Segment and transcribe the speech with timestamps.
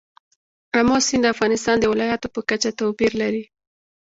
[0.79, 3.43] آمو سیند د افغانستان د ولایاتو په کچه توپیر لري.